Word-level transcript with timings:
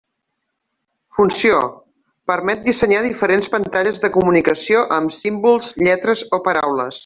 Funció: 1.17 1.59
permet 2.31 2.63
dissenyar 2.69 3.03
diferents 3.05 3.53
pantalles 3.57 4.03
de 4.07 4.13
comunicació 4.17 4.83
amb 4.99 5.15
símbols, 5.21 5.73
lletres 5.87 6.27
o 6.39 6.43
paraules. 6.51 6.99